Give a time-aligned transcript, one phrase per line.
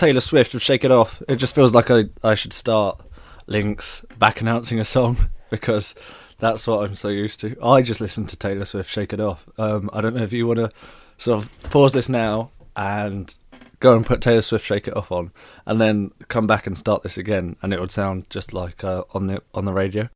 [0.00, 1.22] Taylor Swift of Shake It Off.
[1.28, 3.02] It just feels like I, I should start
[3.46, 5.94] links back announcing a song because
[6.38, 7.54] that's what I'm so used to.
[7.62, 9.46] I just listen to Taylor Swift Shake It Off.
[9.58, 10.70] Um, I don't know if you want to
[11.18, 13.36] sort of pause this now and
[13.80, 15.32] go and put Taylor Swift Shake It Off on
[15.66, 19.04] and then come back and start this again and it would sound just like uh,
[19.12, 20.08] on the on the radio.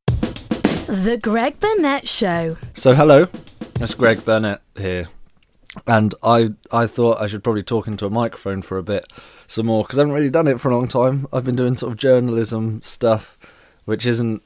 [0.87, 2.57] The Greg Burnett Show.
[2.73, 3.27] So hello,
[3.79, 5.09] it's Greg Burnett here.
[5.87, 9.11] And I I thought I should probably talk into a microphone for a bit
[9.47, 11.27] some more because I haven't really done it for a long time.
[11.33, 13.37] I've been doing sort of journalism stuff,
[13.85, 14.41] which isn't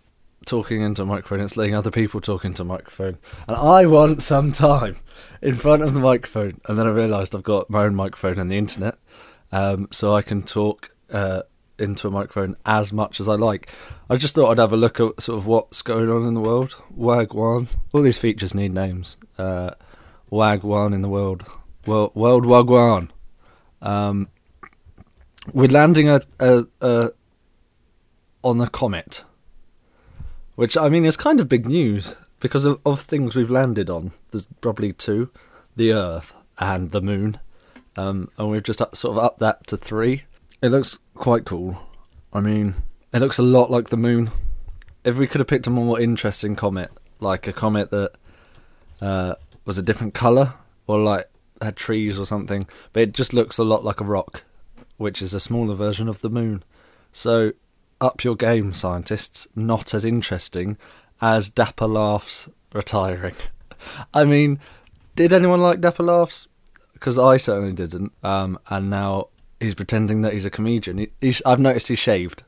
[0.46, 3.18] talking into a microphone; it's letting other people talk into a microphone.
[3.48, 4.98] And I want some time
[5.42, 6.60] in front of the microphone.
[6.66, 8.98] And then I realised I've got my own microphone and the internet,
[9.52, 11.44] um, so I can talk uh,
[11.78, 13.72] into a microphone as much as I like.
[14.09, 16.42] I just thought I'd have a look at sort of what's going on in the
[16.42, 16.76] world.
[16.98, 17.68] Wagwan.
[17.94, 19.18] All these features need names.
[19.38, 19.72] Uh,
[20.32, 21.46] Wagwan in the world.
[21.86, 23.10] World, world Wagwan.
[23.82, 24.28] Um,
[25.54, 27.12] we're landing a, a, a
[28.44, 29.23] on a comet,
[30.56, 34.12] which I mean is kind of big news because of, of things we've landed on.
[34.31, 35.30] There's probably two:
[35.76, 37.40] the Earth and the Moon,
[37.98, 40.23] um, and we've just up, sort of upped that to three.
[40.62, 41.78] It looks quite cool.
[42.34, 42.75] I mean,
[43.14, 44.31] it looks a lot like the Moon.
[45.03, 48.12] If we could have picked a more interesting comet, like a comet that
[49.02, 49.36] uh,
[49.70, 50.56] was a different color
[50.88, 51.30] or like
[51.62, 54.42] had trees or something, but it just looks a lot like a rock
[54.98, 56.64] which is a smaller version of the moon.
[57.14, 57.52] So,
[58.02, 59.47] up your game, scientists.
[59.56, 60.75] Not as interesting
[61.22, 63.36] as Dapper Laughs retiring.
[64.14, 64.59] I mean,
[65.16, 66.47] did anyone like Dapper Laughs?
[66.94, 68.12] Because I certainly didn't.
[68.23, 69.28] Um, and now
[69.59, 70.97] he's pretending that he's a comedian.
[71.22, 72.42] He, I've noticed he's shaved.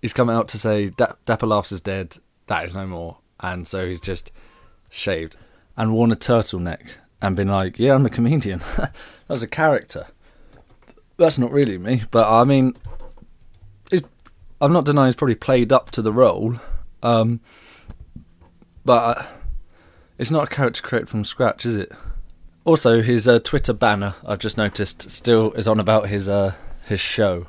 [0.00, 0.92] He's come out to say
[1.26, 2.18] Dapper Laughs is dead.
[2.46, 3.18] That is no more.
[3.40, 4.30] And so he's just
[4.88, 5.36] shaved
[5.78, 6.88] and worn a turtleneck
[7.22, 8.92] and been like, "Yeah, I'm a comedian." that
[9.28, 10.08] was a character
[11.18, 12.74] that's not really me, but I mean,
[14.60, 16.56] I'm not denying he's probably played up to the role,
[17.02, 17.40] um,
[18.84, 19.26] but uh,
[20.16, 21.92] it's not a character created from scratch, is it?
[22.64, 26.54] Also, his uh, Twitter banner I've just noticed still is on about his uh,
[26.86, 27.46] his show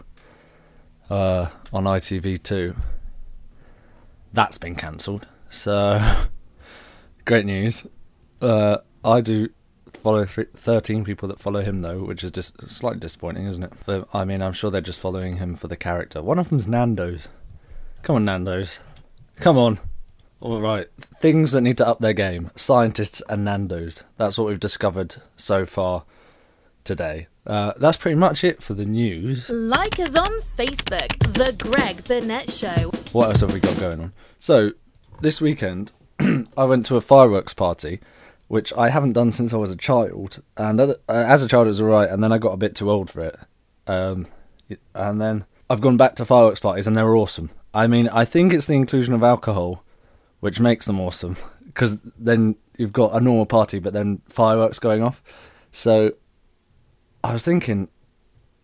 [1.10, 2.76] uh, on ITV2.
[4.34, 6.00] That's been cancelled, so
[7.26, 7.86] great news.
[8.42, 9.50] Uh, I do
[9.94, 13.74] follow 13 people that follow him though, which is just slightly disappointing, isn't it?
[13.86, 16.22] But I mean, I'm sure they're just following him for the character.
[16.22, 17.28] One of them's Nando's.
[18.02, 18.80] Come on, Nando's.
[19.38, 19.80] Come on.
[20.42, 20.88] All right,
[21.20, 24.06] things that need to up their game: scientists and Nando's.
[24.16, 26.06] That's what we've discovered so far
[26.86, 27.28] today.
[27.46, 29.50] Uh, that's pretty much it for the news.
[29.50, 32.92] Like us on Facebook, The Greg Burnett Show.
[33.12, 34.14] What else have we got going on?
[34.38, 34.72] So,
[35.20, 35.92] this weekend,
[36.58, 38.00] I went to a fireworks party
[38.50, 40.44] which I haven't done since I was a child.
[40.58, 42.92] And uh, as a child, it was alright, and then I got a bit too
[42.92, 43.40] old for it.
[43.88, 44.28] Um,
[44.94, 47.52] and then I've gone back to fireworks parties, and they're awesome.
[47.74, 49.84] I mean, I think it's the inclusion of alcohol
[50.40, 55.04] which makes them awesome because then you've got a normal party, but then fireworks going
[55.04, 55.22] off.
[55.72, 56.14] So
[57.24, 57.90] I was thinking,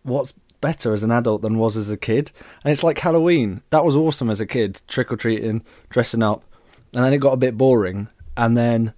[0.02, 2.32] what's better as an adult than was as a kid?
[2.64, 3.62] And it's like Halloween.
[3.70, 6.44] That was awesome as a kid, trick or treating, dressing up,
[6.94, 8.94] and then it got a bit boring, and then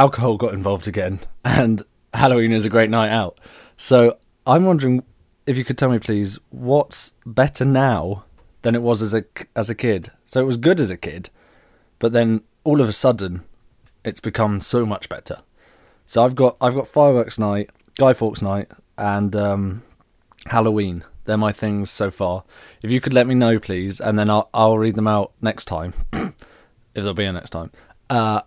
[0.00, 1.82] alcohol got involved again, and
[2.14, 3.38] Halloween is a great night out.
[3.76, 4.16] So
[4.46, 5.04] I'm wondering
[5.46, 8.24] if you could tell me, please, what's better now
[8.62, 9.24] than it was as a
[9.54, 10.10] as a kid.
[10.26, 11.30] So it was good as a kid,
[11.98, 13.44] but then all of a sudden,
[14.04, 15.38] it's become so much better.
[16.06, 19.82] So I've got I've got fireworks night, Guy Fawkes night, and um,
[20.46, 21.04] Halloween.
[21.26, 22.44] They're my things so far.
[22.82, 25.66] If you could let me know, please, and then I'll I'll read them out next
[25.66, 26.34] time, if
[26.94, 27.70] there'll be a next time.
[28.08, 28.40] Uh,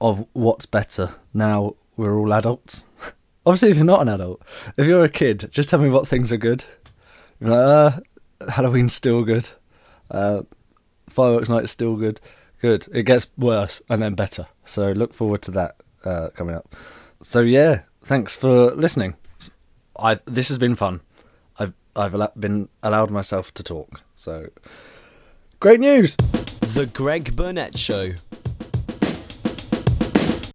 [0.00, 2.84] of what's better now we're all adults.
[3.46, 4.42] Obviously, if you're not an adult,
[4.76, 6.64] if you're a kid, just tell me what things are good.
[7.40, 8.00] Like, uh,
[8.48, 9.50] Halloween's still good.
[10.10, 10.42] Uh,
[11.08, 12.20] fireworks night is still good.
[12.60, 12.86] Good.
[12.92, 14.46] It gets worse and then better.
[14.64, 16.74] So look forward to that uh, coming up.
[17.22, 19.14] So yeah, thanks for listening.
[19.98, 21.00] I this has been fun.
[21.58, 24.02] I've I've been allowed myself to talk.
[24.14, 24.50] So
[25.60, 26.16] great news.
[26.16, 28.12] The Greg Burnett Show.